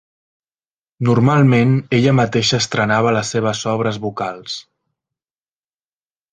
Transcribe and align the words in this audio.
Normalment 1.09 1.75
ella 1.99 2.15
mateixa 2.21 2.61
estrenava 2.65 3.13
les 3.19 3.35
seves 3.37 3.63
obres 3.75 4.03
vocals. 4.09 4.59